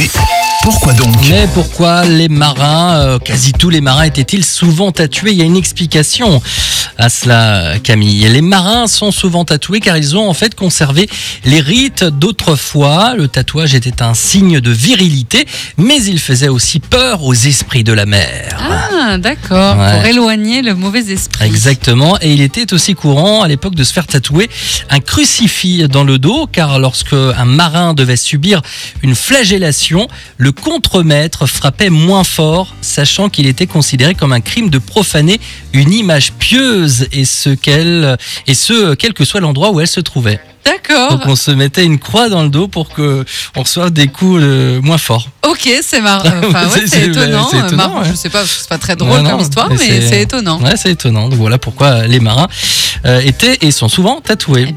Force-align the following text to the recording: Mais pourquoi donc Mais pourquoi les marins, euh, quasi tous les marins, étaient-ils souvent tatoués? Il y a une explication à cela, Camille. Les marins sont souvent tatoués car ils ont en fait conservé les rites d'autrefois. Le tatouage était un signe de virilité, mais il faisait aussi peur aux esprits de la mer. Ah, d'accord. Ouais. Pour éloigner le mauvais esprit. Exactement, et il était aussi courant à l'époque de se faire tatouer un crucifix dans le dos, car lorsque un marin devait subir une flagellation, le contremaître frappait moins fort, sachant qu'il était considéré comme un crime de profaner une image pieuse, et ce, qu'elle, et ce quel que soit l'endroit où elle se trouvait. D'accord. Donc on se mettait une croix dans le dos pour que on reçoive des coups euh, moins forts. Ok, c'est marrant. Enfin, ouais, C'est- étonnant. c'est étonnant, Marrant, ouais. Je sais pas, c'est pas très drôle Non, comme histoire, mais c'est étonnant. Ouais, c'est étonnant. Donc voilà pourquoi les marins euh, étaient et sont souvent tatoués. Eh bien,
Mais 0.00 0.39
pourquoi 0.62 0.92
donc 0.92 1.14
Mais 1.28 1.48
pourquoi 1.54 2.04
les 2.04 2.28
marins, 2.28 2.96
euh, 2.96 3.18
quasi 3.18 3.52
tous 3.52 3.70
les 3.70 3.80
marins, 3.80 4.04
étaient-ils 4.04 4.44
souvent 4.44 4.92
tatoués? 4.92 5.32
Il 5.32 5.38
y 5.38 5.42
a 5.42 5.44
une 5.44 5.56
explication 5.56 6.42
à 6.98 7.08
cela, 7.08 7.78
Camille. 7.82 8.28
Les 8.28 8.42
marins 8.42 8.86
sont 8.86 9.10
souvent 9.10 9.44
tatoués 9.44 9.80
car 9.80 9.96
ils 9.96 10.16
ont 10.16 10.28
en 10.28 10.34
fait 10.34 10.54
conservé 10.54 11.08
les 11.44 11.60
rites 11.60 12.04
d'autrefois. 12.04 13.14
Le 13.16 13.26
tatouage 13.26 13.74
était 13.74 14.02
un 14.02 14.14
signe 14.14 14.60
de 14.60 14.70
virilité, 14.70 15.46
mais 15.78 16.02
il 16.04 16.18
faisait 16.18 16.48
aussi 16.48 16.78
peur 16.78 17.24
aux 17.24 17.34
esprits 17.34 17.84
de 17.84 17.92
la 17.92 18.04
mer. 18.04 18.58
Ah, 18.60 19.16
d'accord. 19.16 19.78
Ouais. 19.78 19.92
Pour 19.92 20.04
éloigner 20.04 20.62
le 20.62 20.74
mauvais 20.74 21.10
esprit. 21.10 21.46
Exactement, 21.46 22.18
et 22.20 22.32
il 22.32 22.42
était 22.42 22.72
aussi 22.74 22.94
courant 22.94 23.42
à 23.42 23.48
l'époque 23.48 23.74
de 23.74 23.84
se 23.84 23.92
faire 23.92 24.06
tatouer 24.06 24.50
un 24.90 25.00
crucifix 25.00 25.88
dans 25.88 26.04
le 26.04 26.18
dos, 26.18 26.46
car 26.50 26.78
lorsque 26.78 27.14
un 27.14 27.44
marin 27.46 27.94
devait 27.94 28.16
subir 28.16 28.60
une 29.02 29.14
flagellation, 29.14 30.08
le 30.36 30.49
contremaître 30.50 31.46
frappait 31.46 31.90
moins 31.90 32.24
fort, 32.24 32.74
sachant 32.80 33.28
qu'il 33.28 33.46
était 33.46 33.66
considéré 33.66 34.14
comme 34.14 34.32
un 34.32 34.40
crime 34.40 34.70
de 34.70 34.78
profaner 34.78 35.40
une 35.72 35.92
image 35.92 36.32
pieuse, 36.32 37.06
et 37.12 37.24
ce, 37.24 37.50
qu'elle, 37.50 38.16
et 38.46 38.54
ce 38.54 38.94
quel 38.94 39.12
que 39.14 39.24
soit 39.24 39.40
l'endroit 39.40 39.70
où 39.70 39.80
elle 39.80 39.86
se 39.88 40.00
trouvait. 40.00 40.40
D'accord. 40.64 41.12
Donc 41.12 41.22
on 41.26 41.36
se 41.36 41.50
mettait 41.50 41.84
une 41.86 41.98
croix 41.98 42.28
dans 42.28 42.42
le 42.42 42.50
dos 42.50 42.68
pour 42.68 42.90
que 42.90 43.24
on 43.56 43.62
reçoive 43.62 43.90
des 43.90 44.08
coups 44.08 44.40
euh, 44.42 44.80
moins 44.82 44.98
forts. 44.98 45.26
Ok, 45.42 45.68
c'est 45.82 46.02
marrant. 46.02 46.28
Enfin, 46.44 46.66
ouais, 46.68 46.86
C'est- 46.86 47.06
étonnant. 47.06 47.48
c'est 47.50 47.56
étonnant, 47.58 47.76
Marrant, 47.76 48.02
ouais. 48.02 48.08
Je 48.10 48.14
sais 48.14 48.28
pas, 48.28 48.44
c'est 48.44 48.68
pas 48.68 48.76
très 48.76 48.94
drôle 48.94 49.22
Non, 49.22 49.30
comme 49.30 49.40
histoire, 49.40 49.70
mais 49.70 50.00
c'est 50.02 50.20
étonnant. 50.22 50.60
Ouais, 50.60 50.76
c'est 50.76 50.90
étonnant. 50.90 51.28
Donc 51.30 51.38
voilà 51.38 51.56
pourquoi 51.56 52.06
les 52.06 52.20
marins 52.20 52.48
euh, 53.06 53.20
étaient 53.24 53.56
et 53.62 53.70
sont 53.70 53.88
souvent 53.88 54.20
tatoués. 54.20 54.66
Eh 54.68 54.72
bien, 54.72 54.74